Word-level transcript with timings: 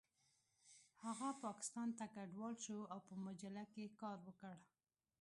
هغه 1.03 1.29
پاکستان 1.45 1.89
ته 1.97 2.05
کډوال 2.13 2.55
شو 2.65 2.79
او 2.91 2.99
په 3.07 3.13
مجله 3.25 3.63
کې 3.71 3.81
یې 3.85 3.95
کار 4.01 4.17
وکړ 4.27 4.55